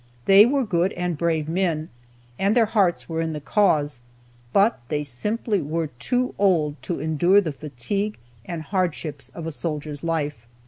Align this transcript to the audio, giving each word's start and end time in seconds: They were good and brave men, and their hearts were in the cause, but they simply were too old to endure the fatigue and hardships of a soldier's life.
They 0.25 0.47
were 0.47 0.63
good 0.65 0.93
and 0.93 1.15
brave 1.15 1.47
men, 1.47 1.89
and 2.39 2.55
their 2.55 2.65
hearts 2.65 3.07
were 3.07 3.21
in 3.21 3.33
the 3.33 3.39
cause, 3.39 4.01
but 4.51 4.79
they 4.87 5.03
simply 5.03 5.61
were 5.61 5.91
too 5.99 6.33
old 6.39 6.81
to 6.81 6.99
endure 6.99 7.39
the 7.39 7.51
fatigue 7.53 8.17
and 8.43 8.63
hardships 8.63 9.29
of 9.35 9.45
a 9.45 9.51
soldier's 9.51 10.03
life. 10.03 10.47